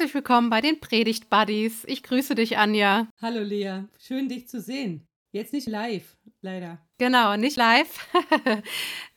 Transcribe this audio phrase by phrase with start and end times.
[0.00, 1.84] Herzlich willkommen bei den Predigt Buddies.
[1.84, 3.06] Ich grüße dich, Anja.
[3.20, 5.06] Hallo Lea, schön dich zu sehen.
[5.30, 6.78] Jetzt nicht live, leider.
[6.96, 8.08] Genau, nicht live.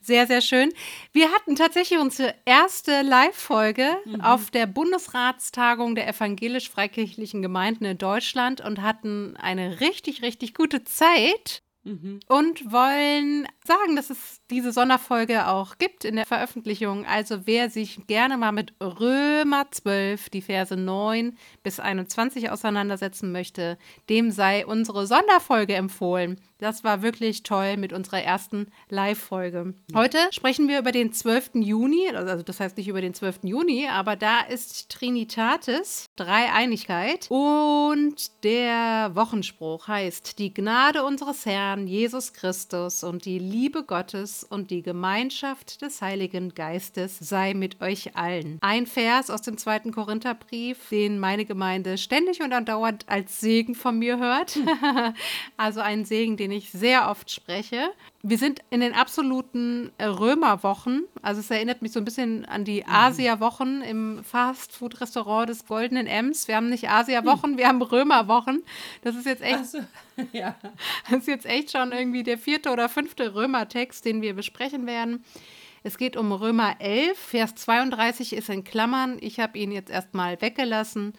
[0.00, 0.74] sehr, sehr schön.
[1.10, 4.20] Wir hatten tatsächlich unsere erste Live-Folge mhm.
[4.20, 11.62] auf der Bundesratstagung der evangelisch-freikirchlichen Gemeinden in Deutschland und hatten eine richtig, richtig gute Zeit.
[11.84, 12.20] Mhm.
[12.28, 17.06] Und wollen sagen, dass es diese Sonderfolge auch gibt in der Veröffentlichung.
[17.06, 23.78] Also wer sich gerne mal mit Römer 12, die Verse 9 bis 21 auseinandersetzen möchte,
[24.08, 26.40] dem sei unsere Sonderfolge empfohlen.
[26.58, 29.74] Das war wirklich toll mit unserer ersten Live-Folge.
[29.94, 31.50] Heute sprechen wir über den 12.
[31.56, 33.40] Juni, also das heißt nicht über den 12.
[33.42, 37.26] Juni, aber da ist Trinitatis, Dreieinigkeit.
[37.30, 44.70] Und der Wochenspruch heißt, die Gnade unseres Herrn Jesus Christus und die Liebe Gottes und
[44.70, 48.58] die Gemeinschaft des Heiligen Geistes sei mit euch allen.
[48.62, 53.98] Ein Vers aus dem zweiten Korintherbrief, den meine Gemeinde ständig und andauernd als Segen von
[53.98, 54.58] mir hört.
[55.56, 57.90] also ein Segen, den ich sehr oft spreche.
[58.26, 61.04] Wir sind in den absoluten äh, Römerwochen.
[61.20, 62.90] Also es erinnert mich so ein bisschen an die mhm.
[62.90, 66.48] Asia-Wochen im Fastfood-Restaurant des Goldenen Ems.
[66.48, 67.58] Wir haben nicht Asia-Wochen, hm.
[67.58, 68.62] wir haben Römerwochen.
[69.02, 69.66] Das ist jetzt echt.
[69.66, 69.78] So.
[70.32, 70.54] Ja.
[71.10, 75.22] Das ist jetzt echt schon irgendwie der vierte oder fünfte Römertext, den wir besprechen werden.
[75.82, 79.18] Es geht um Römer 11, Vers 32 ist in Klammern.
[79.20, 81.12] Ich habe ihn jetzt erstmal weggelassen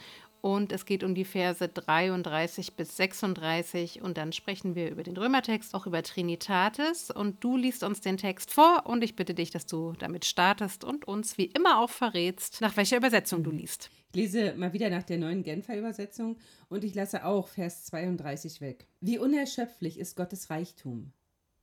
[0.46, 5.18] und es geht um die Verse 33 bis 36 und dann sprechen wir über den
[5.18, 7.10] Römertext, auch über Trinitatis.
[7.10, 8.84] Und du liest uns den Text vor.
[8.86, 12.78] Und ich bitte dich, dass du damit startest und uns wie immer auch verrätst, nach
[12.78, 13.90] welcher Übersetzung du liest.
[14.12, 16.38] Ich lese mal wieder nach der neuen Genfer Übersetzung.
[16.70, 18.86] Und ich lasse auch Vers 32 weg.
[19.02, 21.12] Wie unerschöpflich ist Gottes Reichtum,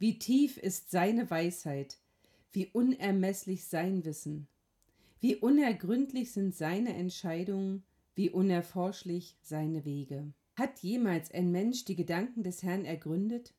[0.01, 1.99] wie tief ist seine Weisheit,
[2.51, 4.49] wie unermesslich sein Wissen,
[5.21, 7.85] wie unergründlich sind seine Entscheidungen,
[8.15, 10.33] wie unerforschlich seine Wege.
[10.55, 13.55] Hat jemals ein Mensch die Gedanken des Herrn ergründet?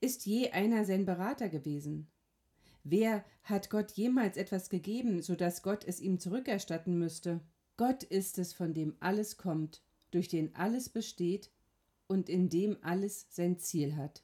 [0.00, 2.08] Ist je einer sein Berater gewesen?
[2.84, 7.40] Wer hat Gott jemals etwas gegeben, so dass Gott es ihm zurückerstatten müsste?
[7.76, 11.50] Gott ist es, von dem alles kommt, durch den alles besteht
[12.06, 14.22] und in dem alles sein Ziel hat.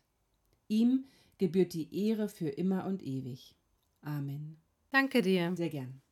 [0.68, 1.06] Ihm
[1.38, 3.54] gebührt die Ehre für immer und ewig.
[4.00, 4.56] Amen.
[4.90, 5.54] Danke dir.
[5.56, 6.03] Sehr gern.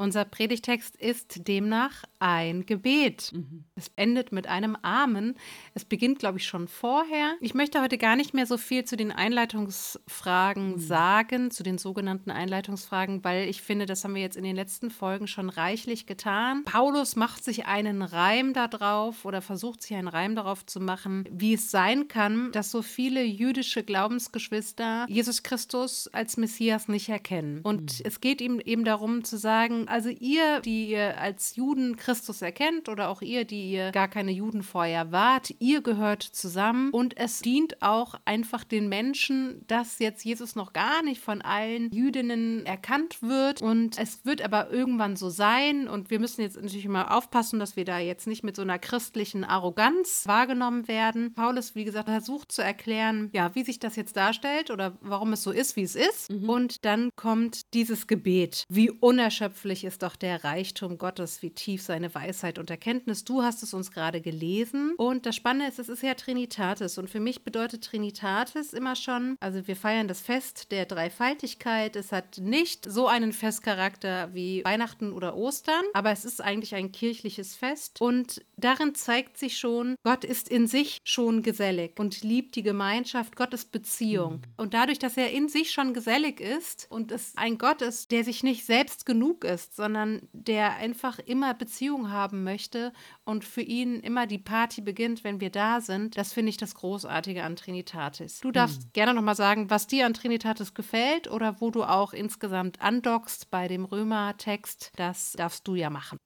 [0.00, 3.32] Unser Predigtext ist demnach ein Gebet.
[3.32, 3.64] Mhm.
[3.74, 5.34] Es endet mit einem Amen.
[5.74, 7.34] Es beginnt, glaube ich, schon vorher.
[7.40, 10.78] Ich möchte heute gar nicht mehr so viel zu den Einleitungsfragen mhm.
[10.78, 14.92] sagen, zu den sogenannten Einleitungsfragen, weil ich finde, das haben wir jetzt in den letzten
[14.92, 16.62] Folgen schon reichlich getan.
[16.64, 21.54] Paulus macht sich einen Reim darauf oder versucht sich einen Reim darauf zu machen, wie
[21.54, 27.62] es sein kann, dass so viele jüdische Glaubensgeschwister Jesus Christus als Messias nicht erkennen.
[27.64, 28.04] Und mhm.
[28.04, 32.88] es geht ihm eben darum zu sagen, also ihr, die ihr als Juden Christus erkennt
[32.88, 37.40] oder auch ihr, die ihr gar keine Juden vorher wart, ihr gehört zusammen und es
[37.40, 43.22] dient auch einfach den Menschen, dass jetzt Jesus noch gar nicht von allen Jüdinnen erkannt
[43.22, 47.58] wird und es wird aber irgendwann so sein und wir müssen jetzt natürlich immer aufpassen,
[47.58, 51.32] dass wir da jetzt nicht mit so einer christlichen Arroganz wahrgenommen werden.
[51.32, 55.42] Paulus, wie gesagt, versucht zu erklären, ja, wie sich das jetzt darstellt oder warum es
[55.42, 56.48] so ist, wie es ist mhm.
[56.48, 61.82] und dann kommt dieses Gebet, wie unerschöpflich Unglaublich ist doch der Reichtum Gottes, wie tief
[61.82, 63.22] seine Weisheit und Erkenntnis.
[63.22, 64.94] Du hast es uns gerade gelesen.
[64.96, 66.98] Und das Spannende ist, es ist ja Trinitatis.
[66.98, 71.94] Und für mich bedeutet Trinitatis immer schon, also wir feiern das Fest der Dreifaltigkeit.
[71.94, 76.90] Es hat nicht so einen Festcharakter wie Weihnachten oder Ostern, aber es ist eigentlich ein
[76.90, 78.00] kirchliches Fest.
[78.00, 83.36] Und darin zeigt sich schon, Gott ist in sich schon gesellig und liebt die Gemeinschaft.
[83.36, 84.34] Gott ist Beziehung.
[84.34, 84.42] Mhm.
[84.56, 88.24] Und dadurch, dass er in sich schon gesellig ist und es ein Gott ist, der
[88.24, 92.92] sich nicht selbst genug ist, sondern der einfach immer Beziehung haben möchte
[93.24, 96.16] und für ihn immer die Party beginnt, wenn wir da sind.
[96.16, 98.40] Das finde ich das Großartige an Trinitatis.
[98.40, 98.90] Du darfst hm.
[98.92, 103.68] gerne nochmal sagen, was dir an Trinitatis gefällt oder wo du auch insgesamt andockst bei
[103.68, 104.92] dem Römer-Text.
[104.96, 106.18] Das darfst du ja machen.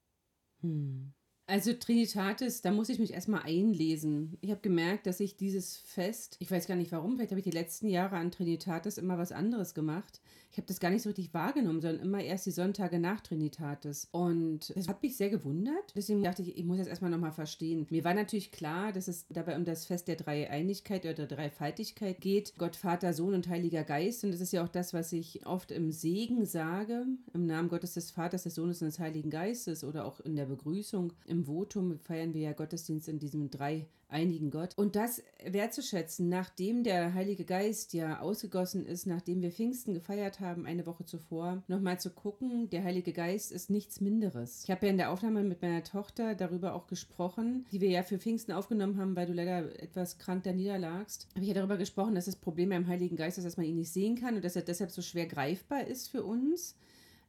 [0.63, 1.13] Hm.
[1.47, 4.39] Also Trinitatis, da muss ich mich erstmal einlesen.
[4.41, 7.45] Ich habe gemerkt, dass ich dieses Fest, ich weiß gar nicht warum, vielleicht habe ich
[7.45, 10.21] die letzten Jahre an Trinitatis immer was anderes gemacht
[10.53, 14.07] ich habe das gar nicht so richtig wahrgenommen, sondern immer erst die Sonntage nach Trinitatis.
[14.13, 15.95] Und das hat mich sehr gewundert.
[15.97, 17.87] Deswegen dachte ich, ich muss das erstmal nochmal verstehen.
[17.89, 22.21] Mir war natürlich klar, dass es dabei um das Fest der Dreieinigkeit oder der Dreifaltigkeit
[22.21, 22.53] geht.
[22.59, 24.25] Gott, Vater, Sohn und Heiliger Geist.
[24.25, 27.07] Und das ist ja auch das, was ich oft im Segen sage.
[27.33, 30.47] Im Namen Gottes des Vaters, des Sohnes und des Heiligen Geistes oder auch in der
[30.47, 34.75] Begrüßung im Votum feiern wir ja Gottesdienst in diesem drei einigen Gott.
[34.77, 40.67] Und das wertzuschätzen, nachdem der Heilige Geist ja ausgegossen ist, nachdem wir Pfingsten gefeiert haben,
[40.67, 44.65] eine Woche zuvor, nochmal zu gucken, der Heilige Geist ist nichts Minderes.
[44.65, 48.03] Ich habe ja in der Aufnahme mit meiner Tochter darüber auch gesprochen, die wir ja
[48.03, 51.27] für Pfingsten aufgenommen haben, weil du leider etwas krank da niederlagst.
[51.35, 53.77] Habe ich ja darüber gesprochen, dass das Problem beim Heiligen Geist ist, dass man ihn
[53.77, 56.77] nicht sehen kann und dass er deshalb so schwer greifbar ist für uns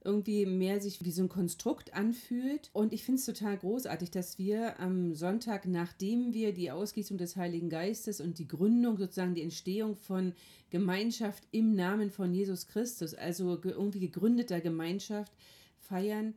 [0.05, 2.69] irgendwie mehr sich wie so ein Konstrukt anfühlt.
[2.73, 7.35] Und ich finde es total großartig, dass wir am Sonntag, nachdem wir die Ausgießung des
[7.35, 10.33] Heiligen Geistes und die Gründung, sozusagen die Entstehung von
[10.69, 15.31] Gemeinschaft im Namen von Jesus Christus, also irgendwie gegründeter Gemeinschaft
[15.77, 16.33] feiern,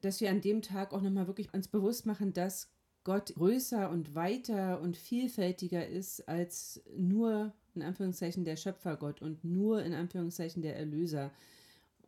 [0.00, 2.68] dass wir an dem Tag auch nochmal wirklich uns bewusst machen, dass
[3.04, 9.82] Gott größer und weiter und vielfältiger ist als nur in Anführungszeichen der Schöpfergott und nur
[9.82, 11.30] in Anführungszeichen der Erlöser.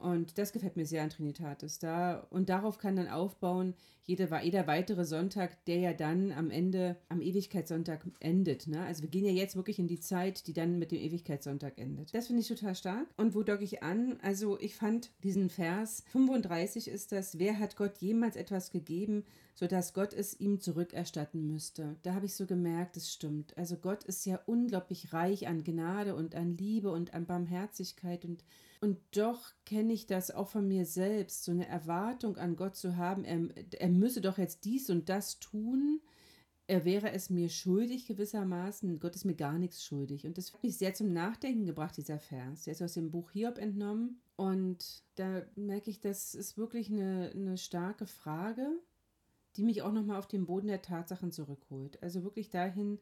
[0.00, 1.78] Und das gefällt mir sehr an Trinitatis.
[1.78, 3.74] Da, und darauf kann dann aufbauen
[4.04, 8.66] jeder, jeder weitere Sonntag, der ja dann am Ende, am Ewigkeitssonntag endet.
[8.66, 8.82] Ne?
[8.82, 12.12] Also wir gehen ja jetzt wirklich in die Zeit, die dann mit dem Ewigkeitssonntag endet.
[12.14, 13.06] Das finde ich total stark.
[13.16, 14.18] Und wo docke ich an?
[14.22, 19.24] Also ich fand diesen Vers 35 ist das, wer hat Gott jemals etwas gegeben,
[19.54, 21.96] sodass Gott es ihm zurückerstatten müsste.
[22.02, 23.56] Da habe ich so gemerkt, es stimmt.
[23.56, 28.44] Also Gott ist ja unglaublich reich an Gnade und an Liebe und an Barmherzigkeit und
[28.82, 32.96] und doch kenne ich das auch von mir selbst, so eine Erwartung an Gott zu
[32.96, 33.48] haben, er,
[33.78, 36.00] er müsse doch jetzt dies und das tun.
[36.66, 39.00] Er wäre es mir schuldig gewissermaßen.
[39.00, 40.24] Gott ist mir gar nichts schuldig.
[40.24, 42.62] Und das hat mich sehr zum Nachdenken gebracht, dieser Vers.
[42.62, 44.22] Der ist aus dem Buch Hiob entnommen.
[44.36, 48.70] Und da merke ich, das ist wirklich eine, eine starke Frage,
[49.56, 52.02] die mich auch nochmal auf den Boden der Tatsachen zurückholt.
[52.02, 52.98] Also wirklich dahin,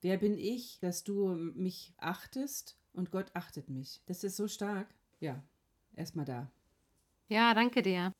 [0.00, 4.02] wer bin ich, dass du mich achtest und Gott achtet mich.
[4.06, 4.88] Das ist so stark
[5.22, 5.42] ja,
[5.94, 6.50] erstmal da.
[7.28, 8.12] Ja, danke dir.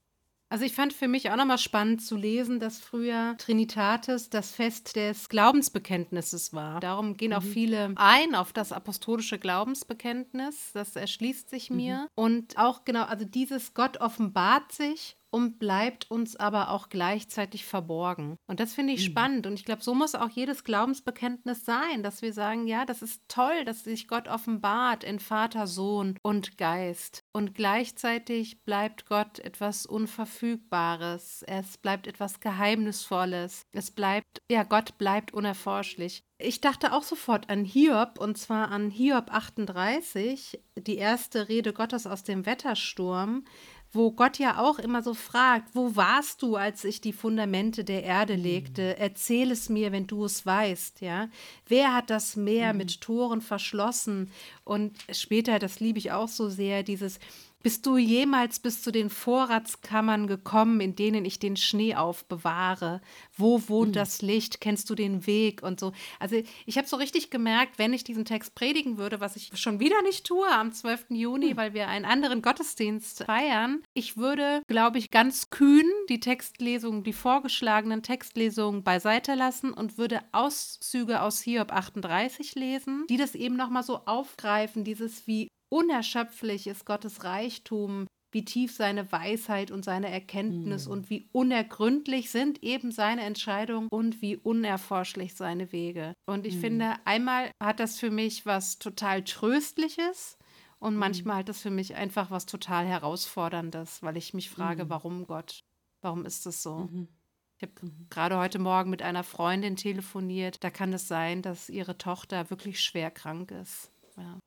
[0.48, 4.96] Also ich fand für mich auch nochmal spannend zu lesen, dass früher Trinitatis das Fest
[4.96, 6.78] des Glaubensbekenntnisses war.
[6.78, 7.52] Darum gehen auch mhm.
[7.52, 10.72] viele ein auf das apostolische Glaubensbekenntnis.
[10.74, 12.02] Das erschließt sich mir.
[12.02, 12.08] Mhm.
[12.14, 18.36] Und auch genau, also dieses Gott offenbart sich und bleibt uns aber auch gleichzeitig verborgen.
[18.46, 19.12] Und das finde ich mhm.
[19.12, 19.46] spannend.
[19.46, 23.22] Und ich glaube, so muss auch jedes Glaubensbekenntnis sein, dass wir sagen, ja, das ist
[23.28, 27.24] toll, dass sich Gott offenbart in Vater, Sohn und Geist.
[27.32, 31.42] Und gleichzeitig bleibt Gott etwas Unverfügbares.
[31.46, 33.62] Es bleibt etwas Geheimnisvolles.
[33.72, 36.22] Es bleibt, ja, Gott bleibt unerforschlich.
[36.44, 42.06] Ich dachte auch sofort an Hiob und zwar an Hiob 38, die erste Rede Gottes
[42.06, 43.44] aus dem Wettersturm,
[43.92, 48.02] wo Gott ja auch immer so fragt, wo warst du, als ich die Fundamente der
[48.02, 48.42] Erde mhm.
[48.42, 48.98] legte?
[48.98, 51.28] Erzähl es mir, wenn du es weißt, ja?
[51.66, 52.78] Wer hat das Meer mhm.
[52.78, 54.30] mit Toren verschlossen?
[54.64, 57.18] Und später, das liebe ich auch so sehr, dieses
[57.62, 63.00] bist du jemals bis zu den Vorratskammern gekommen, in denen ich den Schnee aufbewahre?
[63.36, 63.94] Wo wohnt mhm.
[63.94, 64.60] das Licht?
[64.60, 65.92] Kennst du den Weg und so?
[66.18, 69.80] Also ich habe so richtig gemerkt, wenn ich diesen Text predigen würde, was ich schon
[69.80, 71.06] wieder nicht tue am 12.
[71.10, 71.56] Juni, mhm.
[71.56, 77.12] weil wir einen anderen Gottesdienst feiern, ich würde, glaube ich, ganz kühn die Textlesung, die
[77.12, 83.82] vorgeschlagenen Textlesungen beiseite lassen und würde Auszüge aus Hiob 38 lesen, die das eben nochmal
[83.82, 90.86] so aufgreifen, dieses wie unerschöpflich ist Gottes Reichtum, wie tief seine Weisheit und seine Erkenntnis
[90.86, 90.92] mhm.
[90.92, 96.14] und wie unergründlich sind eben seine Entscheidungen und wie unerforschlich seine Wege.
[96.26, 96.60] Und ich mhm.
[96.60, 100.38] finde, einmal hat das für mich was total Tröstliches
[100.78, 101.00] und mhm.
[101.00, 104.90] manchmal hat das für mich einfach was total Herausforderndes, weil ich mich frage, mhm.
[104.90, 105.62] warum Gott?
[106.02, 106.88] Warum ist das so?
[106.90, 107.08] Mhm.
[107.56, 108.06] Ich habe mhm.
[108.10, 110.62] gerade heute Morgen mit einer Freundin telefoniert.
[110.64, 113.90] Da kann es sein, dass ihre Tochter wirklich schwer krank ist.
[114.16, 114.38] Ja.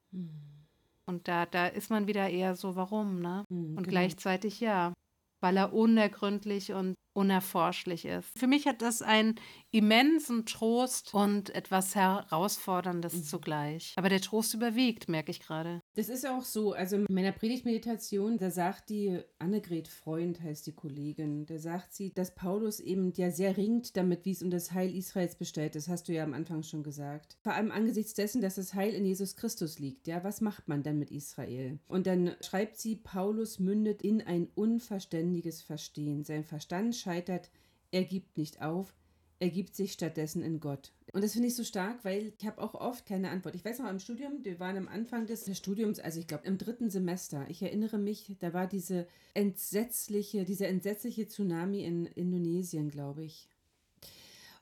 [1.08, 3.46] Und da, da ist man wieder eher so, warum, ne?
[3.50, 3.90] Mhm, und genau.
[3.90, 4.94] gleichzeitig ja,
[5.42, 8.30] weil er unergründlich und unerforschlich ist.
[8.38, 9.36] Für mich hat das einen
[9.72, 13.24] immensen Trost und etwas Herausforderndes mhm.
[13.24, 13.94] zugleich.
[13.96, 15.82] Aber der Trost überwiegt, merke ich gerade.
[15.96, 16.74] Das ist auch so.
[16.74, 22.14] Also in meiner Predigtmeditation, da sagt die Annegret Freund, heißt die Kollegin, da sagt sie,
[22.14, 25.88] dass Paulus eben ja sehr ringt damit, wie es um das Heil Israels bestellt ist.
[25.88, 27.38] Hast du ja am Anfang schon gesagt.
[27.42, 30.06] Vor allem angesichts dessen, dass das Heil in Jesus Christus liegt.
[30.06, 31.80] Ja, was macht man dann mit Israel?
[31.88, 36.26] Und dann schreibt sie, Paulus mündet in ein unverständiges Verstehen.
[36.26, 37.50] Sein Verstand scheitert,
[37.92, 38.94] er gibt nicht auf,
[39.40, 40.92] er gibt sich stattdessen in Gott.
[41.16, 43.56] Und das finde ich so stark, weil ich habe auch oft keine Antwort.
[43.56, 46.58] Ich weiß noch im Studium, wir waren am Anfang des Studiums, also ich glaube im
[46.58, 47.46] dritten Semester.
[47.48, 53.48] Ich erinnere mich, da war diese entsetzliche, dieser entsetzliche Tsunami in Indonesien, glaube ich.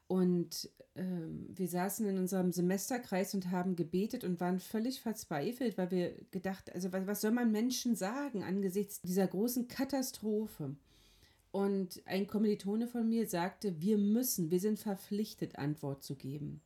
[0.05, 5.89] Und ähm, wir saßen in unserem Semesterkreis und haben gebetet und waren völlig verzweifelt, weil
[5.89, 10.75] wir gedacht, also was, was soll man Menschen sagen angesichts dieser großen Katastrophe?
[11.53, 16.61] Und ein Kommilitone von mir sagte, wir müssen, wir sind verpflichtet, Antwort zu geben.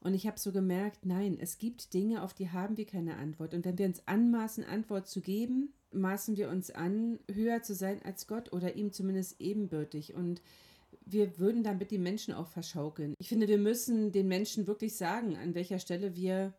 [0.00, 3.54] Und ich habe so gemerkt, nein, es gibt Dinge, auf die haben wir keine Antwort.
[3.54, 8.02] Und wenn wir uns anmaßen, Antwort zu geben, maßen wir uns an, höher zu sein
[8.02, 10.14] als Gott oder ihm zumindest ebenbürtig.
[10.14, 10.42] Und
[11.06, 13.14] wir würden damit die Menschen auch verschaukeln.
[13.20, 16.52] Ich finde, wir müssen den Menschen wirklich sagen, an welcher Stelle wir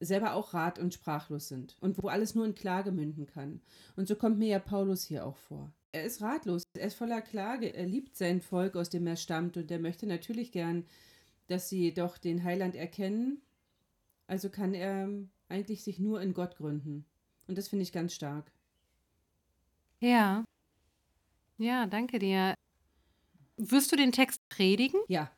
[0.00, 3.62] selber auch rat und sprachlos sind und wo alles nur in Klage münden kann.
[3.96, 5.72] Und so kommt mir ja Paulus hier auch vor.
[5.96, 9.56] Er ist ratlos, er ist voller Klage, er liebt sein Volk, aus dem er stammt
[9.56, 10.84] und er möchte natürlich gern,
[11.46, 13.40] dass sie doch den Heiland erkennen.
[14.26, 15.08] Also kann er
[15.48, 17.06] eigentlich sich nur in Gott gründen.
[17.46, 18.52] Und das finde ich ganz stark.
[20.00, 20.44] Ja.
[21.56, 22.52] Ja, danke dir.
[23.56, 25.00] Wirst du den Text predigen?
[25.08, 25.30] Ja.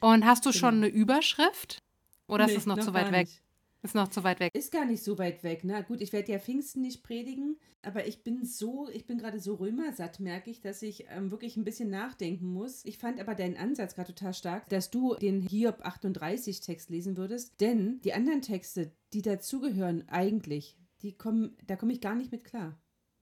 [0.00, 0.58] Und hast du genau.
[0.58, 1.82] schon eine Überschrift?
[2.28, 3.26] Oder nee, ist es noch, noch zu weit weg?
[3.26, 3.42] Nicht.
[3.86, 4.52] Ist noch zu weit weg.
[4.52, 5.60] Ist gar nicht so weit weg.
[5.62, 9.38] Na gut, ich werde ja Pfingsten nicht predigen, aber ich bin so, ich bin gerade
[9.38, 12.84] so römersatt, merke ich, dass ich ähm, wirklich ein bisschen nachdenken muss.
[12.84, 17.16] Ich fand aber deinen Ansatz gerade total stark, dass du den Hiob 38 Text lesen
[17.16, 22.32] würdest, denn die anderen Texte, die dazugehören eigentlich, die kommen, da komme ich gar nicht
[22.32, 22.76] mit klar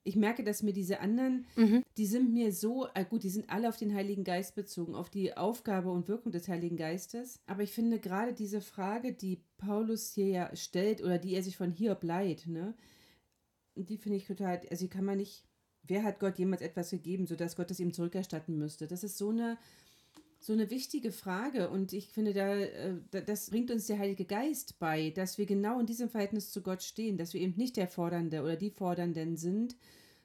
[0.04, 1.83] ich merke, dass mir diese anderen, mhm.
[1.97, 5.11] die sind mir so, äh gut, die sind alle auf den Heiligen Geist bezogen, auf
[5.11, 7.40] die Aufgabe und Wirkung des Heiligen Geistes.
[7.47, 11.56] Aber ich finde gerade diese Frage, die Paulus hier ja stellt oder die er sich
[11.56, 12.75] von Hiob leiht, ne,
[13.76, 15.44] die finde ich total, also die kann man nicht,
[15.83, 18.87] wer hat Gott jemals etwas gegeben, sodass Gott es ihm zurückerstatten müsste?
[18.87, 19.59] Das ist so eine,
[20.38, 24.78] so eine wichtige Frage und ich finde, da, äh, das bringt uns der Heilige Geist
[24.78, 27.88] bei, dass wir genau in diesem Verhältnis zu Gott stehen, dass wir eben nicht der
[27.88, 29.76] Fordernde oder die Fordernden sind,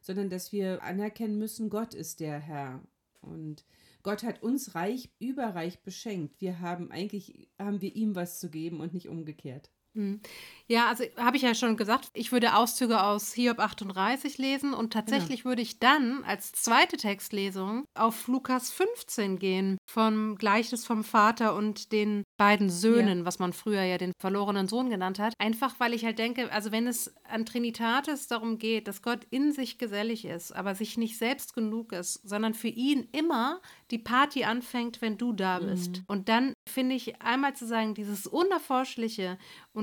[0.02, 2.84] sondern dass wir anerkennen müssen, Gott ist der Herr
[3.22, 3.66] und
[4.02, 6.40] Gott hat uns reich, überreich beschenkt.
[6.40, 9.72] Wir haben eigentlich, haben wir ihm was zu geben und nicht umgekehrt.
[9.96, 10.22] Hm.
[10.68, 14.94] Ja, also habe ich ja schon gesagt, ich würde Auszüge aus Hiob 38 lesen und
[14.94, 15.46] tatsächlich ja.
[15.46, 21.92] würde ich dann als zweite Textlesung auf Lukas 15 gehen, vom Gleichnis vom Vater und
[21.92, 23.26] den beiden Söhnen, ja.
[23.26, 25.34] was man früher ja den verlorenen Sohn genannt hat.
[25.40, 29.52] Einfach weil ich halt denke, also wenn es an Trinitatis darum geht, dass Gott in
[29.52, 34.44] sich gesellig ist, aber sich nicht selbst genug ist, sondern für ihn immer die Party
[34.44, 35.98] anfängt, wenn du da bist.
[35.98, 36.04] Mhm.
[36.06, 39.40] Und dann finde ich einmal zu sagen, dieses Unerforschliche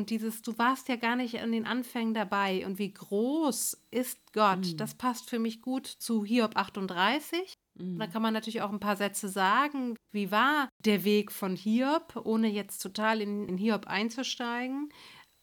[0.06, 4.20] und dieses, du warst ja gar nicht an den Anfängen dabei und wie groß ist
[4.32, 4.76] Gott, mhm.
[4.76, 7.52] das passt für mich gut zu Hiob 38.
[7.76, 7.98] Mhm.
[7.98, 9.96] Da kann man natürlich auch ein paar Sätze sagen.
[10.12, 14.90] Wie war der Weg von Hiob, ohne jetzt total in, in Hiob einzusteigen?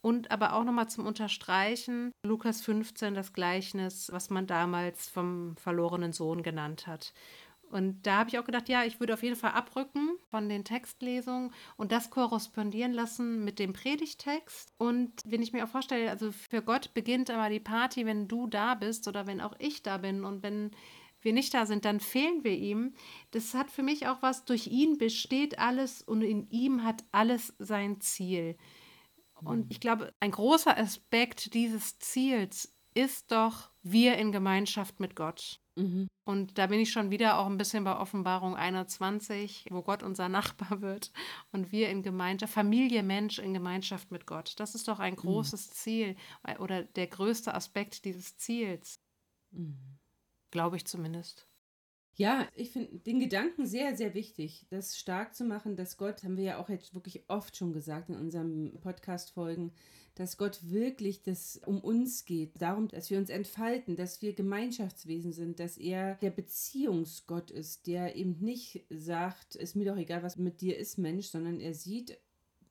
[0.01, 6.13] Und aber auch nochmal zum Unterstreichen, Lukas 15, das Gleichnis, was man damals vom verlorenen
[6.13, 7.13] Sohn genannt hat.
[7.73, 10.63] Und da habe ich auch gedacht, ja, ich würde auf jeden Fall abrücken von den
[10.63, 14.71] Textlesungen und das korrespondieren lassen mit dem Predigtext.
[14.77, 18.45] Und wenn ich mir auch vorstelle, also für Gott beginnt aber die Party, wenn du
[18.45, 20.69] da bist oder wenn auch ich da bin und wenn
[21.21, 22.93] wir nicht da sind, dann fehlen wir ihm.
[23.31, 27.55] Das hat für mich auch was, durch ihn besteht alles und in ihm hat alles
[27.57, 28.55] sein Ziel.
[29.33, 35.59] Und ich glaube, ein großer Aspekt dieses Ziels ist doch wir in Gemeinschaft mit Gott.
[35.75, 36.07] Mhm.
[36.23, 40.29] Und da bin ich schon wieder auch ein bisschen bei Offenbarung 21, wo Gott unser
[40.29, 41.11] Nachbar wird
[41.51, 44.53] und wir in Gemeinschaft, Familie, Mensch in Gemeinschaft mit Gott.
[44.57, 45.17] Das ist doch ein mhm.
[45.17, 45.71] großes mhm.
[45.73, 48.99] Ziel äh, oder der größte Aspekt dieses Ziels.
[49.51, 49.77] Mhm.
[50.51, 51.47] Glaube ich zumindest.
[52.15, 56.37] Ja, ich finde den Gedanken sehr, sehr wichtig, das stark zu machen, dass Gott, haben
[56.37, 59.71] wir ja auch jetzt wirklich oft schon gesagt in unseren Podcast-Folgen,
[60.15, 65.33] dass Gott wirklich das um uns geht, darum, dass wir uns entfalten, dass wir Gemeinschaftswesen
[65.33, 70.37] sind, dass er der Beziehungsgott ist, der eben nicht sagt, ist mir doch egal, was
[70.37, 72.19] mit dir ist, Mensch, sondern er sieht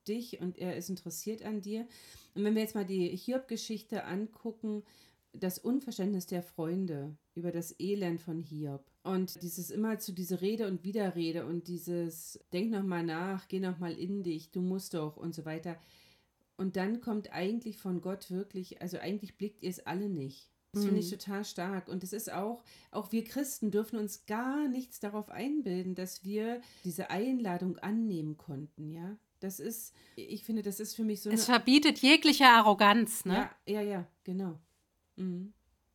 [0.07, 1.87] dich und er ist interessiert an dir.
[2.35, 4.83] Und wenn wir jetzt mal die Hiob-Geschichte angucken,
[5.33, 10.67] das Unverständnis der Freunde über das Elend von Hiob und dieses immer zu diese Rede
[10.67, 14.95] und Widerrede und dieses denk noch mal nach, geh noch mal in dich, du musst
[14.95, 15.79] doch und so weiter.
[16.57, 20.53] Und dann kommt eigentlich von Gott wirklich, also eigentlich blickt ihr es alle nicht.
[20.73, 21.19] Das finde ich mhm.
[21.19, 21.89] total stark.
[21.89, 26.63] Und es ist auch, auch wir Christen dürfen uns gar nichts darauf einbilden, dass wir
[26.85, 29.17] diese Einladung annehmen konnten, ja.
[29.41, 31.29] Das ist, ich finde, das ist für mich so.
[31.29, 33.51] Es verbietet jegliche Arroganz, ne?
[33.67, 34.59] Ja, ja, ja, genau.
[35.17, 35.53] Mhm.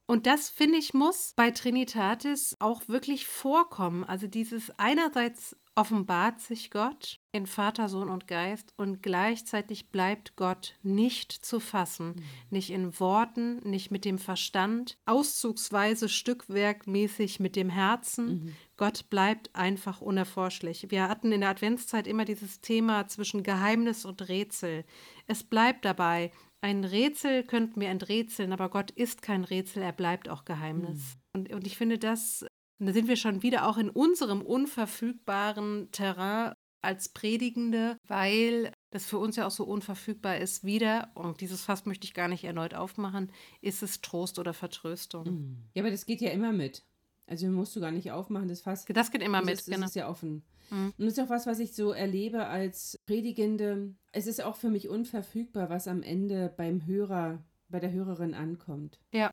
[0.07, 4.05] Und das, finde ich, muss bei Trinitatis auch wirklich vorkommen.
[4.05, 10.73] Also dieses einerseits offenbart sich Gott in Vater, Sohn und Geist und gleichzeitig bleibt Gott
[10.81, 12.23] nicht zu fassen, mhm.
[12.49, 18.27] nicht in Worten, nicht mit dem Verstand, auszugsweise stückwerkmäßig mit dem Herzen.
[18.27, 18.55] Mhm.
[18.75, 20.87] Gott bleibt einfach unerforschlich.
[20.89, 24.83] Wir hatten in der Adventszeit immer dieses Thema zwischen Geheimnis und Rätsel.
[25.27, 30.29] Es bleibt dabei, ein Rätsel könnten wir enträtseln, aber Gott ist kein Rätsel, er bleibt
[30.29, 31.17] auch Geheimnis.
[31.33, 31.39] Mhm.
[31.39, 32.45] Und, und ich finde, das,
[32.79, 39.17] da sind wir schon wieder auch in unserem unverfügbaren Terrain als Predigende, weil das für
[39.17, 42.73] uns ja auch so unverfügbar ist, wieder, und dieses Fass möchte ich gar nicht erneut
[42.73, 45.25] aufmachen, ist es Trost oder Vertröstung.
[45.25, 45.69] Mhm.
[45.73, 46.85] Ja, aber das geht ja immer mit.
[47.27, 48.85] Also musst du gar nicht aufmachen, das Fass.
[48.85, 49.81] Das geht immer das mit, ist, genau.
[49.81, 50.43] Das ist ja offen.
[50.69, 50.93] Mhm.
[50.97, 53.93] Und das ist auch was, was ich so erlebe als Predigende.
[54.13, 58.99] Es ist auch für mich unverfügbar, was am Ende beim Hörer, bei der Hörerin ankommt.
[59.11, 59.31] Ja.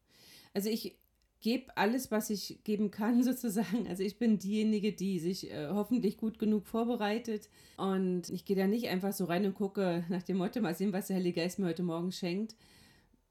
[0.53, 0.99] Also ich
[1.41, 3.87] gebe alles, was ich geben kann, sozusagen.
[3.87, 7.49] Also ich bin diejenige, die sich äh, hoffentlich gut genug vorbereitet.
[7.77, 10.93] Und ich gehe da nicht einfach so rein und gucke nach dem Motto, mal sehen,
[10.93, 12.57] was der Heilige Geist mir heute Morgen schenkt.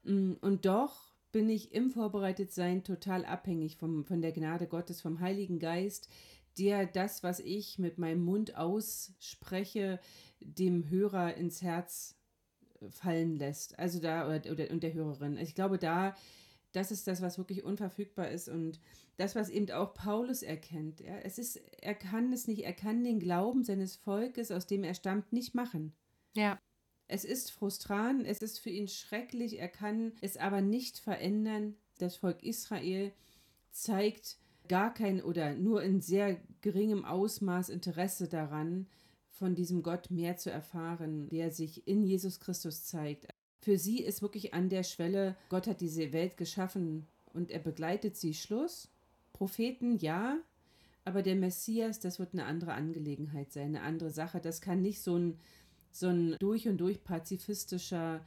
[0.04, 5.18] Mm, und doch bin ich im Vorbereitetsein total abhängig vom, von der Gnade Gottes, vom
[5.18, 6.08] Heiligen Geist,
[6.58, 9.98] der das, was ich mit meinem Mund ausspreche,
[10.38, 12.14] dem Hörer ins Herz
[12.80, 13.76] äh, fallen lässt.
[13.80, 15.36] Also da, oder, oder und der Hörerin.
[15.36, 16.14] Ich glaube, da
[16.70, 18.80] das ist das, was wirklich unverfügbar ist und
[19.16, 21.00] das, was eben auch Paulus erkennt.
[21.00, 24.84] Ja, es ist, er kann es nicht, er kann den Glauben seines Volkes, aus dem
[24.84, 25.94] er stammt, nicht machen.
[26.36, 26.60] Ja.
[27.06, 31.76] Es ist frustrant, es ist für ihn schrecklich, er kann es aber nicht verändern.
[31.98, 33.12] Das Volk Israel
[33.70, 38.86] zeigt gar kein oder nur in sehr geringem Ausmaß Interesse daran,
[39.30, 43.26] von diesem Gott mehr zu erfahren, der sich in Jesus Christus zeigt
[43.64, 48.14] für sie ist wirklich an der Schwelle, Gott hat diese Welt geschaffen und er begleitet
[48.14, 48.34] sie.
[48.34, 48.90] Schluss.
[49.32, 50.36] Propheten, ja,
[51.06, 54.38] aber der Messias, das wird eine andere Angelegenheit sein, eine andere Sache.
[54.38, 55.38] Das kann nicht so ein,
[55.96, 58.20] so ein durch und durch pazifistischer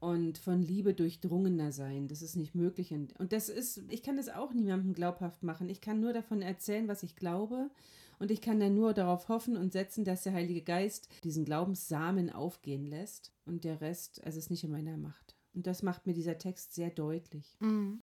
[0.00, 2.08] und von Liebe durchdrungener sein.
[2.08, 2.92] Das ist nicht möglich.
[2.92, 5.68] Und, das ist, ich kann das auch niemandem glaubhaft machen.
[5.70, 7.70] Ich kann nur davon erzählen, was ich glaube.
[8.18, 12.30] Und ich kann dann nur darauf hoffen und setzen, dass der Heilige Geist diesen Glaubenssamen
[12.30, 13.32] aufgehen lässt.
[13.46, 15.36] Und der Rest, also ist nicht in meiner Macht.
[15.54, 17.56] Und das macht mir dieser Text sehr deutlich.
[17.60, 18.02] Mhm.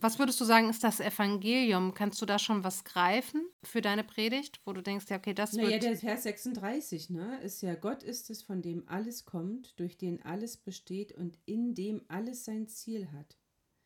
[0.00, 1.92] Was würdest du sagen, ist das Evangelium?
[1.92, 5.52] Kannst du da schon was greifen für deine Predigt, wo du denkst, ja, okay, das
[5.52, 5.82] naja, wird...
[5.82, 10.22] der Vers 36, ne, ist ja, Gott ist es, von dem alles kommt, durch den
[10.22, 13.36] alles besteht und in dem alles sein Ziel hat.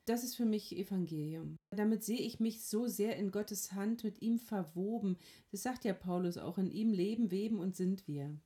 [0.07, 1.57] Das ist für mich Evangelium.
[1.71, 5.19] Damit sehe ich mich so sehr in Gottes Hand mit ihm verwoben.
[5.51, 8.38] Das sagt ja Paulus auch, in ihm leben, weben und sind wir.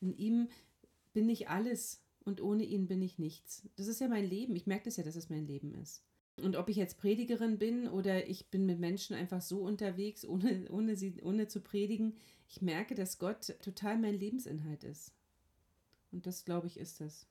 [0.00, 0.48] In ihm
[1.12, 3.68] bin ich alles und ohne ihn bin ich nichts.
[3.74, 4.54] Das ist ja mein Leben.
[4.54, 6.04] Ich merke das ja, dass es mein Leben ist.
[6.40, 10.70] Und ob ich jetzt Predigerin bin oder ich bin mit Menschen einfach so unterwegs, ohne,
[10.70, 12.16] ohne, sie, ohne zu predigen,
[12.48, 15.12] ich merke, dass Gott total mein Lebensinhalt ist.
[16.12, 17.26] Und das, glaube ich, ist das.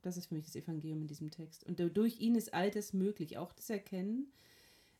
[0.00, 1.64] Das ist für mich das Evangelium in diesem Text.
[1.64, 3.38] Und durch ihn ist all das möglich.
[3.38, 4.32] Auch das Erkennen,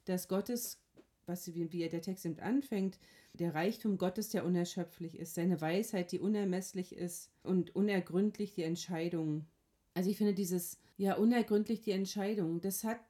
[0.05, 0.79] dass Gottes,
[1.27, 2.99] was wie, der Text eben anfängt,
[3.35, 9.47] der Reichtum Gottes, der unerschöpflich ist, seine Weisheit, die unermesslich ist und unergründlich die Entscheidung.
[9.95, 13.01] Also ich finde dieses, ja, unergründlich die Entscheidung, das hat,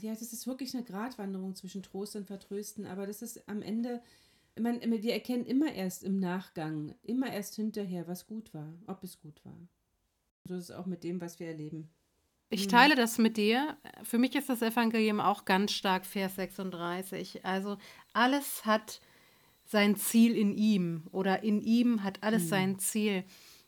[0.00, 4.02] ja, das ist wirklich eine Gratwanderung zwischen Trost und Vertrösten, aber das ist am Ende,
[4.58, 9.20] man, wir erkennen immer erst im Nachgang, immer erst hinterher, was gut war, ob es
[9.20, 9.56] gut war.
[10.44, 11.88] So ist es auch mit dem, was wir erleben.
[12.50, 13.78] Ich teile das mit dir.
[14.02, 17.46] Für mich ist das Evangelium auch ganz stark Vers 36.
[17.46, 17.78] Also
[18.12, 19.00] alles hat
[19.64, 22.48] sein Ziel in ihm oder in ihm hat alles mhm.
[22.48, 23.24] sein Ziel.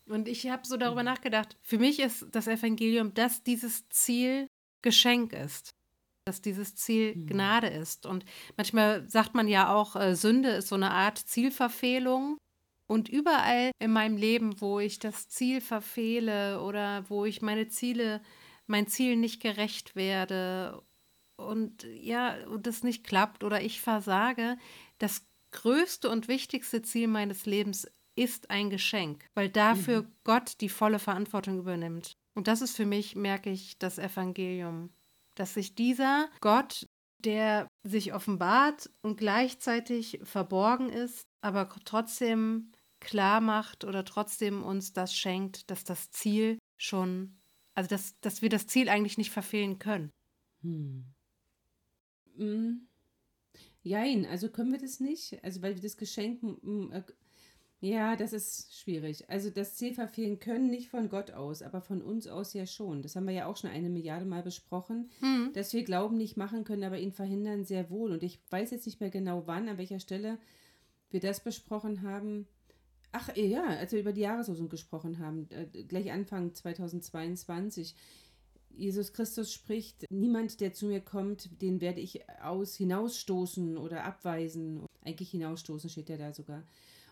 [0.06, 1.06] Und ich habe so darüber mhm.
[1.06, 4.48] nachgedacht, für mich ist das Evangelium, dass dieses Ziel
[4.82, 5.74] Geschenk ist,
[6.24, 7.26] dass dieses Ziel mhm.
[7.26, 8.06] Gnade ist.
[8.06, 8.24] Und
[8.56, 12.38] manchmal sagt man ja auch, äh, Sünde ist so eine Art Zielverfehlung.
[12.86, 18.20] Und überall in meinem Leben, wo ich das Ziel verfehle oder wo ich meine Ziele,
[18.66, 20.82] mein Ziel nicht gerecht werde
[21.36, 24.58] und ja, und das nicht klappt oder ich versage,
[24.98, 30.12] das größte und wichtigste Ziel meines Lebens ist ein Geschenk, weil dafür mhm.
[30.22, 32.16] Gott die volle Verantwortung übernimmt.
[32.34, 34.90] Und das ist für mich, merke ich, das Evangelium,
[35.34, 36.86] dass sich dieser Gott,
[37.18, 45.14] der sich offenbart und gleichzeitig verborgen ist, aber trotzdem klar macht oder trotzdem uns das
[45.14, 47.36] schenkt, dass das Ziel schon,
[47.74, 50.10] also dass, dass wir das Ziel eigentlich nicht verfehlen können.
[50.62, 51.04] Hm.
[52.36, 52.88] Hm.
[53.82, 57.02] Jein, also können wir das nicht, also weil wir das Geschenk, äh,
[57.84, 59.28] ja, das ist schwierig.
[59.28, 63.02] Also das Ziel verfehlen können nicht von Gott aus, aber von uns aus ja schon.
[63.02, 65.50] Das haben wir ja auch schon eine Milliarde Mal besprochen, hm.
[65.52, 68.12] dass wir Glauben nicht machen können, aber ihn verhindern sehr wohl.
[68.12, 70.38] Und ich weiß jetzt nicht mehr genau wann, an welcher Stelle
[71.10, 72.48] wir das besprochen haben.
[73.12, 77.94] Ach ja, als wir über die Jahreslosung gesprochen haben, äh, gleich Anfang 2022.
[78.70, 84.86] Jesus Christus spricht, niemand, der zu mir kommt, den werde ich aus hinausstoßen oder abweisen.
[85.04, 86.64] Eigentlich hinausstoßen steht ja da sogar.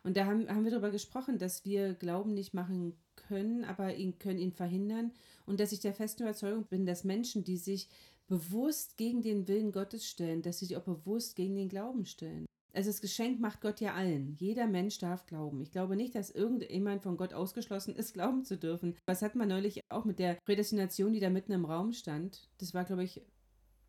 [0.02, 4.18] Und da haben, haben wir darüber gesprochen, dass wir Glauben nicht machen können, aber ihn
[4.18, 5.12] können ihn verhindern.
[5.46, 7.88] Und dass ich der festen Überzeugung bin, dass Menschen, die sich
[8.26, 12.46] bewusst gegen den Willen Gottes stellen, dass sie sich auch bewusst gegen den Glauben stellen.
[12.74, 14.34] Also das Geschenk macht Gott ja allen.
[14.38, 15.60] Jeder Mensch darf glauben.
[15.60, 18.96] Ich glaube nicht, dass irgendjemand von Gott ausgeschlossen ist, glauben zu dürfen.
[19.06, 22.48] Was hat man neulich auch mit der Prädestination, die da mitten im Raum stand?
[22.58, 23.20] Das war, glaube ich,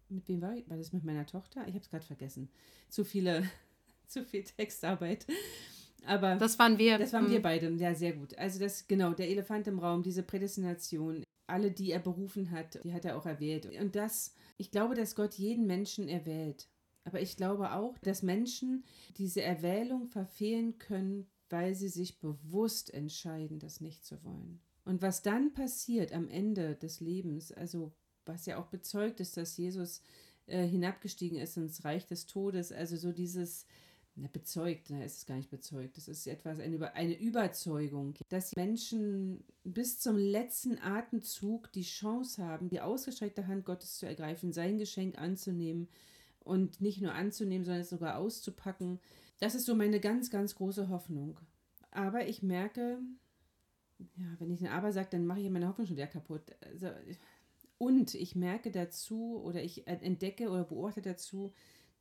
[0.09, 0.69] mit wem war ich?
[0.69, 1.61] War das mit meiner Tochter?
[1.67, 2.49] Ich habe es gerade vergessen.
[2.89, 3.49] Zu viele,
[4.07, 5.25] zu viel Textarbeit.
[6.05, 6.97] Aber das waren wir.
[6.97, 7.43] Das waren wir mhm.
[7.43, 7.69] beide.
[7.71, 8.37] Ja, sehr gut.
[8.37, 12.93] Also das, genau, der Elefant im Raum, diese Prädestination, alle, die er berufen hat, die
[12.93, 13.65] hat er auch erwählt.
[13.79, 16.67] Und das, ich glaube, dass Gott jeden Menschen erwählt.
[17.05, 18.83] Aber ich glaube auch, dass Menschen
[19.17, 24.61] diese Erwählung verfehlen können, weil sie sich bewusst entscheiden, das nicht zu wollen.
[24.85, 27.93] Und was dann passiert am Ende des Lebens, also
[28.25, 30.01] was ja auch bezeugt ist, dass Jesus
[30.45, 33.65] äh, hinabgestiegen ist ins Reich des Todes, also so dieses,
[34.15, 38.55] na, bezeugt, na, ist es gar nicht bezeugt, das ist etwas, eine, eine Überzeugung, dass
[38.55, 44.77] Menschen bis zum letzten Atemzug die Chance haben, die ausgestreckte Hand Gottes zu ergreifen, sein
[44.77, 45.87] Geschenk anzunehmen
[46.39, 48.99] und nicht nur anzunehmen, sondern es sogar auszupacken.
[49.39, 51.39] Das ist so meine ganz, ganz große Hoffnung.
[51.91, 52.99] Aber ich merke,
[54.15, 56.43] ja, wenn ich ein Aber sage, dann mache ich meine Hoffnung schon wieder kaputt.
[56.61, 56.89] Also,
[57.77, 61.51] und ich merke dazu oder ich entdecke oder beobachte dazu,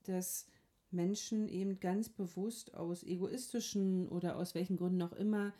[0.04, 0.46] dass
[0.92, 5.52] Menschen eben ganz bewusst aus egoistischen oder aus welchen Gründen auch immer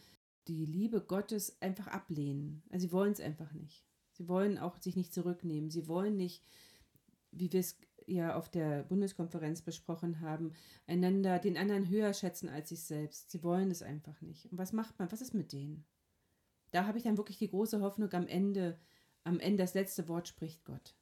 [0.48, 2.62] die Liebe Gottes einfach ablehnen.
[2.70, 3.84] Also sie wollen es einfach nicht.
[4.12, 5.70] Sie wollen auch sich nicht zurücknehmen.
[5.70, 6.44] Sie wollen nicht,
[7.30, 10.52] wie wir es ja auf der Bundeskonferenz besprochen haben,
[10.86, 13.30] einander, den anderen höher schätzen als sich selbst.
[13.30, 14.50] Sie wollen es einfach nicht.
[14.50, 15.10] Und was macht man?
[15.12, 15.84] Was ist mit denen?
[16.72, 18.78] Da habe ich dann wirklich die große Hoffnung, am Ende,
[19.24, 20.94] am Ende das letzte Wort spricht Gott.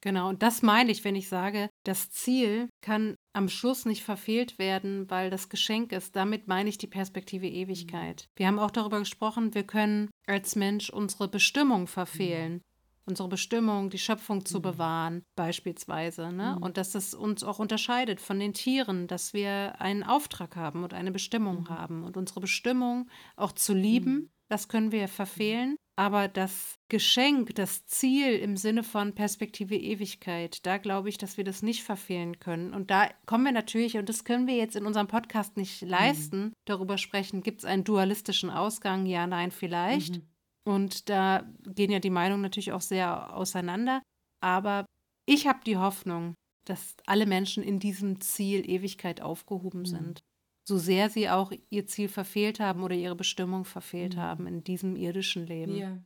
[0.00, 4.58] Genau, und das meine ich, wenn ich sage, das Ziel kann am Schluss nicht verfehlt
[4.58, 6.14] werden, weil das Geschenk ist.
[6.16, 8.28] Damit meine ich die Perspektive Ewigkeit.
[8.36, 12.60] Wir haben auch darüber gesprochen, wir können als Mensch unsere Bestimmung verfehlen
[13.08, 14.62] unsere Bestimmung, die Schöpfung zu mhm.
[14.62, 16.30] bewahren, beispielsweise.
[16.30, 16.56] Ne?
[16.56, 16.62] Mhm.
[16.62, 20.92] Und dass es uns auch unterscheidet von den Tieren, dass wir einen Auftrag haben und
[20.92, 21.68] eine Bestimmung mhm.
[21.70, 22.04] haben.
[22.04, 24.30] Und unsere Bestimmung auch zu lieben, mhm.
[24.48, 25.76] das können wir verfehlen.
[25.98, 31.42] Aber das Geschenk, das Ziel im Sinne von Perspektive Ewigkeit, da glaube ich, dass wir
[31.42, 32.72] das nicht verfehlen können.
[32.72, 35.88] Und da kommen wir natürlich, und das können wir jetzt in unserem Podcast nicht mhm.
[35.88, 39.06] leisten, darüber sprechen, gibt es einen dualistischen Ausgang?
[39.06, 40.18] Ja, nein, vielleicht.
[40.18, 40.28] Mhm.
[40.62, 44.00] Und da gehen ja die Meinungen natürlich auch sehr auseinander.
[44.40, 44.86] Aber
[45.26, 46.34] ich habe die Hoffnung,
[46.64, 49.86] dass alle Menschen in diesem Ziel Ewigkeit aufgehoben mhm.
[49.86, 50.20] sind.
[50.68, 54.20] So sehr sie auch ihr Ziel verfehlt haben oder ihre Bestimmung verfehlt mhm.
[54.20, 55.74] haben in diesem irdischen Leben.
[55.74, 56.02] Ja.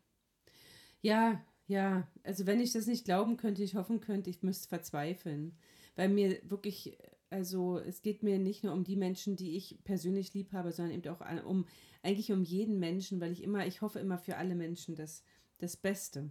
[1.01, 2.07] Ja, ja.
[2.23, 5.59] Also wenn ich das nicht glauben könnte, ich hoffen könnte, ich müsste verzweifeln.
[5.97, 6.97] Weil mir wirklich,
[7.29, 10.95] also es geht mir nicht nur um die Menschen, die ich persönlich lieb habe, sondern
[10.95, 11.67] eben auch um
[12.05, 15.25] eigentlich um jeden Menschen, weil ich immer, ich hoffe immer für alle Menschen das,
[15.59, 16.31] das Beste.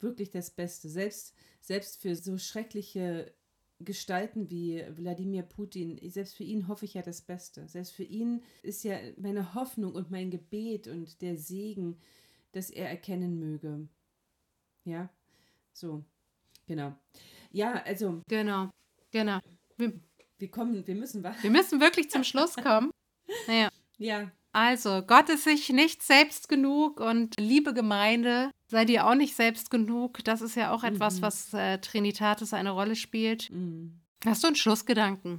[0.00, 0.88] Wirklich das Beste.
[0.88, 3.34] Selbst, selbst für so schreckliche
[3.78, 7.68] Gestalten wie Wladimir Putin, selbst für ihn hoffe ich ja das Beste.
[7.68, 11.98] Selbst für ihn ist ja meine Hoffnung und mein Gebet und der Segen,
[12.52, 13.88] dass er erkennen möge.
[14.84, 15.10] Ja,
[15.72, 16.04] so,
[16.66, 16.96] genau.
[17.50, 18.22] Ja, also.
[18.28, 18.70] Genau,
[19.10, 19.40] genau.
[19.76, 19.92] Wir,
[20.38, 21.42] wir kommen, wir müssen was.
[21.42, 22.90] Wir müssen wirklich zum Schluss kommen.
[23.48, 23.70] Naja.
[23.98, 29.36] Ja, also, Gott ist sich nicht selbst genug und liebe Gemeinde, sei dir auch nicht
[29.36, 30.24] selbst genug.
[30.24, 30.94] Das ist ja auch mhm.
[30.94, 33.50] etwas, was äh, Trinitatis eine Rolle spielt.
[33.50, 34.00] Mhm.
[34.24, 35.38] Hast du einen Schlussgedanken?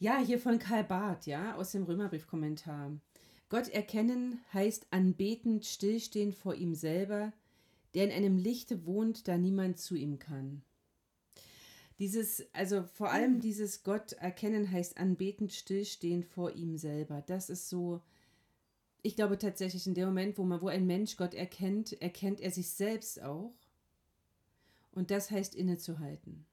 [0.00, 2.92] Ja, hier von Karl Barth, ja, aus dem Römerbriefkommentar.
[3.48, 7.32] Gott erkennen heißt anbetend stillstehen vor ihm selber,
[7.94, 10.60] der in einem Lichte wohnt, da niemand zu ihm kann.
[11.98, 13.40] Dieses, also vor allem mhm.
[13.40, 17.22] dieses Gott erkennen heißt anbetend stillstehen vor ihm selber.
[17.26, 18.02] Das ist so,
[19.02, 22.50] ich glaube tatsächlich, in dem Moment, wo, man, wo ein Mensch Gott erkennt, erkennt er
[22.50, 23.54] sich selbst auch.
[24.92, 26.46] Und das heißt innezuhalten.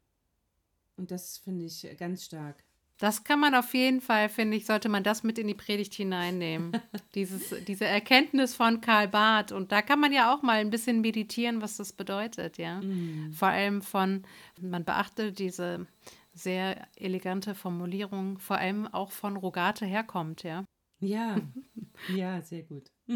[0.98, 2.64] Und das finde ich ganz stark.
[2.98, 5.94] Das kann man auf jeden Fall, finde ich, sollte man das mit in die Predigt
[5.94, 6.72] hineinnehmen.
[7.16, 9.52] Dieses, diese Erkenntnis von Karl Barth.
[9.52, 12.82] Und da kann man ja auch mal ein bisschen meditieren, was das bedeutet, ja.
[12.82, 13.34] Mm.
[13.34, 14.24] Vor allem von,
[14.62, 15.88] man beachtet diese
[16.34, 20.66] sehr elegante Formulierung, vor allem auch von Rogate herkommt, ja.
[21.00, 21.40] Ja,
[22.16, 22.92] ja, sehr gut.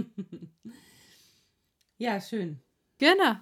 [1.98, 2.60] ja, schön.
[2.98, 3.36] Genau.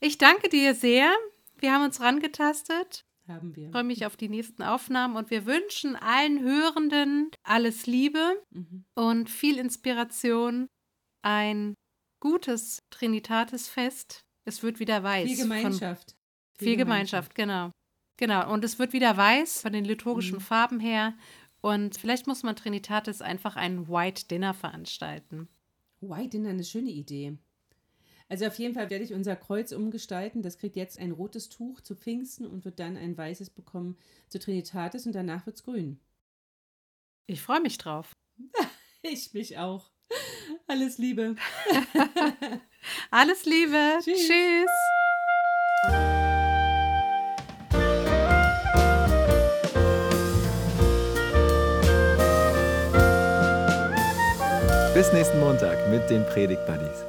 [0.00, 1.12] Ich danke dir sehr.
[1.58, 3.04] Wir haben uns rangetastet.
[3.28, 3.66] Haben wir.
[3.66, 8.84] Ich freue mich auf die nächsten Aufnahmen und wir wünschen allen Hörenden alles Liebe mhm.
[8.94, 10.66] und viel Inspiration.
[11.22, 11.74] Ein
[12.20, 14.24] gutes Trinitatisfest.
[14.44, 15.28] Es wird wieder weiß.
[15.28, 16.16] Viel Gemeinschaft.
[16.58, 17.70] Viel, viel Gemeinschaft, Gemeinschaft, genau.
[18.16, 18.52] Genau.
[18.52, 20.42] Und es wird wieder weiß von den liturgischen mhm.
[20.42, 21.14] Farben her.
[21.62, 25.48] Und vielleicht muss man Trinitatis einfach ein White Dinner veranstalten.
[26.00, 27.38] White Dinner, eine schöne Idee.
[28.28, 30.42] Also auf jeden Fall werde ich unser Kreuz umgestalten.
[30.42, 33.96] Das kriegt jetzt ein rotes Tuch zu Pfingsten und wird dann ein weißes bekommen
[34.28, 36.00] zu Trinitatis und danach wird es grün.
[37.26, 38.16] Ich freue mich drauf.
[39.02, 39.90] ich mich auch.
[40.66, 41.36] Alles Liebe.
[43.10, 43.98] Alles Liebe.
[44.02, 44.26] Tschüss.
[44.26, 44.70] Tschüss.
[55.02, 57.04] Bis nächsten Montag mit den Predigt Buddies.